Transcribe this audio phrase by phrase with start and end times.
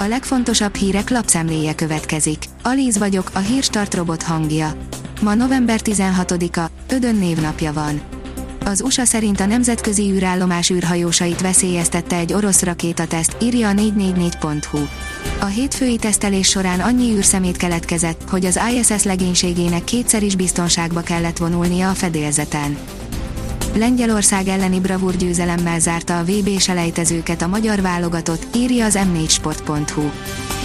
[0.00, 2.44] A legfontosabb hírek lapszemléje következik.
[2.62, 4.72] Alíz vagyok, a hírstart robot hangja.
[5.22, 8.00] Ma november 16-a, Ödön névnapja van.
[8.64, 14.78] Az USA szerint a nemzetközi űrállomás űrhajósait veszélyeztette egy orosz rakétateszt, írja a 444.hu.
[15.40, 21.38] A hétfői tesztelés során annyi űrszemét keletkezett, hogy az ISS legénységének kétszer is biztonságba kellett
[21.38, 22.78] vonulnia a fedélzeten.
[23.74, 30.10] Lengyelország elleni bravúr győzelemmel zárta a VB selejtezőket a magyar válogatott, írja az m4sport.hu.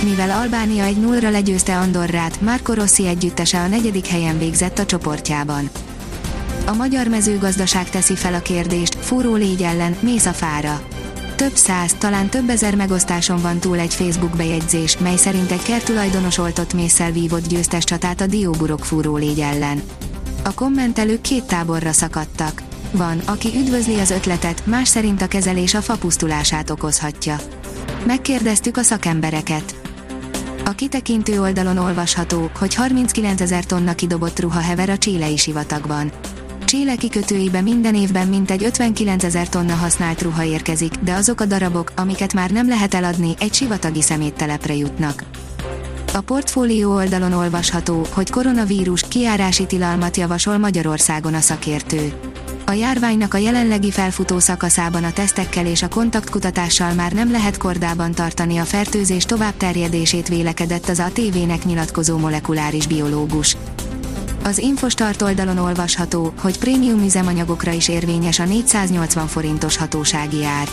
[0.03, 5.69] Mivel Albánia egy nullra legyőzte Andorrát, Marco Rossi együttese a negyedik helyen végzett a csoportjában.
[6.65, 10.81] A magyar mezőgazdaság teszi fel a kérdést, fúró légy ellen, mész a fára.
[11.35, 16.37] Több száz, talán több ezer megosztáson van túl egy Facebook bejegyzés, mely szerint egy kertulajdonos
[16.37, 19.81] oltott mészsel vívott győztes csatát a dióburok fúró légy ellen.
[20.43, 22.61] A kommentelők két táborra szakadtak.
[22.97, 27.37] Van, aki üdvözli az ötletet, más szerint a kezelés a fapusztulását okozhatja.
[28.05, 29.75] Megkérdeztük a szakembereket.
[30.65, 36.11] A kitekintő oldalon olvasható, hogy 39 ezer tonna kidobott ruha hever a csílei sivatagban.
[36.65, 41.91] Cséle kikötőibe minden évben mintegy 59 ezer tonna használt ruha érkezik, de azok a darabok,
[41.95, 45.23] amiket már nem lehet eladni, egy sivatagi szeméttelepre jutnak.
[46.13, 52.13] A portfólió oldalon olvasható, hogy koronavírus kiárási tilalmat javasol Magyarországon a szakértő.
[52.67, 58.11] A járványnak a jelenlegi felfutó szakaszában a tesztekkel és a kontaktkutatással már nem lehet kordában
[58.11, 63.57] tartani a fertőzés tovább terjedését vélekedett az a tévének nyilatkozó molekuláris biológus.
[64.43, 70.67] Az Infostart oldalon olvasható, hogy prémium üzemanyagokra is érvényes a 480 forintos hatósági ár.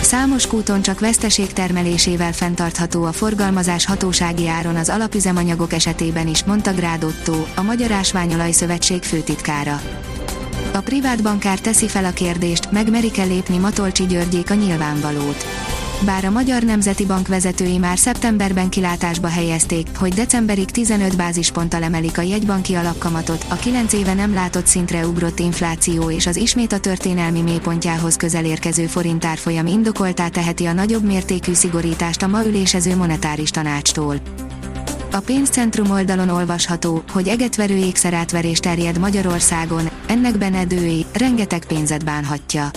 [0.00, 6.72] Számos kúton csak veszteség termelésével fenntartható a forgalmazás hatósági áron az alapüzemanyagok esetében is, mondta
[6.72, 9.80] Grád Otto, a Magyar Ásványolaj Szövetség főtitkára.
[10.74, 15.44] A privát bankár teszi fel a kérdést, megmerik-e lépni Matolcsi Györgyék a nyilvánvalót.
[16.04, 22.18] Bár a Magyar Nemzeti Bank vezetői már szeptemberben kilátásba helyezték, hogy decemberig 15 bázisponttal emelik
[22.18, 26.80] a jegybanki alapkamatot, a 9 éve nem látott szintre ugrott infláció és az ismét a
[26.80, 33.50] történelmi mélypontjához közel érkező forintárfolyam indokoltá teheti a nagyobb mértékű szigorítást a ma ülésező monetáris
[33.50, 34.20] tanácstól.
[35.14, 42.70] A pénzcentrum oldalon olvasható, hogy egetverő ékszerátverés terjed Magyarországon, ennek benedői, rengeteg pénzet bánhatja.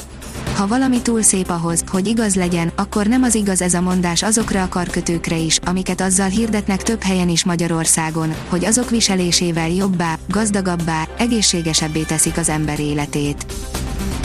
[0.55, 4.23] Ha valami túl szép ahhoz, hogy igaz legyen, akkor nem az igaz ez a mondás
[4.23, 10.17] azokra a karkötőkre is, amiket azzal hirdetnek több helyen is Magyarországon, hogy azok viselésével jobbá,
[10.27, 13.45] gazdagabbá, egészségesebbé teszik az ember életét.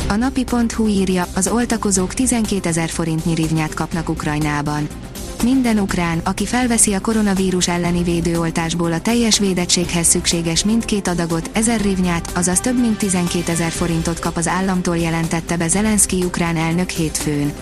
[0.08, 4.88] A napi.hu írja, az oltakozók 12 ezer forintnyi rivnyát kapnak Ukrajnában.
[5.42, 11.80] Minden ukrán, aki felveszi a koronavírus elleni védőoltásból a teljes védettséghez szükséges mindkét adagot, 1000
[11.80, 16.91] rivnyát, azaz több mint 12 ezer forintot kap az államtól jelentette be Zelenszky ukrán elnök
[16.91, 17.53] hétfőn.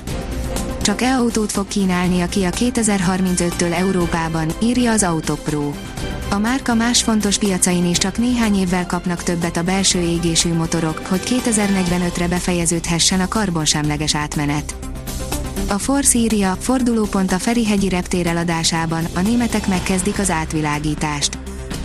[0.83, 5.73] Csak e-autót fog kínálni a 2035-től Európában, írja az Autopro.
[6.31, 11.01] A márka más fontos piacain is csak néhány évvel kapnak többet a belső égésű motorok,
[11.07, 14.90] hogy 2045-re befejeződhessen a karbonsemleges átmenet.
[15.69, 21.39] A Force írja, fordulópont a Ferihegyi reptér eladásában, a németek megkezdik az átvilágítást.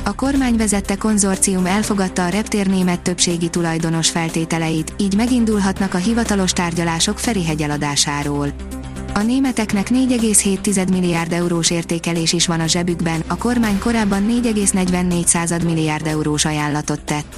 [0.03, 6.51] A kormány vezette konzorcium elfogadta a reptér német többségi tulajdonos feltételeit, így megindulhatnak a hivatalos
[6.51, 8.53] tárgyalások Ferihegy eladásáról.
[9.13, 16.07] A németeknek 4,7 milliárd eurós értékelés is van a zsebükben, a kormány korábban 4,44 milliárd
[16.07, 17.35] eurós ajánlatot tett.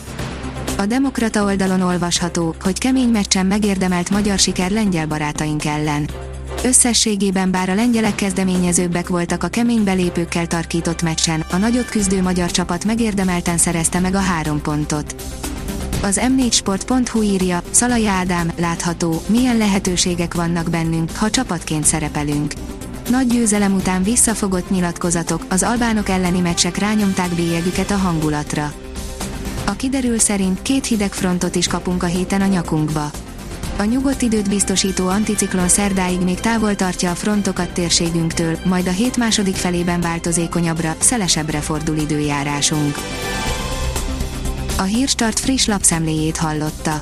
[0.78, 6.10] A Demokrata oldalon olvasható, hogy kemény meccsen megérdemelt magyar siker lengyel barátaink ellen.
[6.64, 12.52] Összességében bár a lengyelek kezdeményezőbbek voltak a kemény belépőkkel tarkított meccsen, a nagyot küzdő magyar
[12.52, 15.16] csapat megérdemelten szerezte meg a három pontot.
[16.02, 22.54] Az m4sport.hu írja, Szalai Ádám, látható, milyen lehetőségek vannak bennünk, ha csapatként szerepelünk.
[23.10, 28.74] Nagy győzelem után visszafogott nyilatkozatok, az albánok elleni meccsek rányomták bélyegüket a hangulatra.
[29.68, 33.12] A kiderül szerint két hideg frontot is kapunk a héten a nyakunkba.
[33.78, 39.18] A nyugodt időt biztosító anticiklon szerdáig még távol tartja a frontokat térségünktől, majd a hét
[39.18, 42.96] második felében változékonyabbra, szelesebbre fordul időjárásunk.
[44.78, 47.02] A Hírstart friss lapszemléjét hallotta.